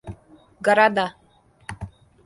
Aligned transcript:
города 0.61 1.05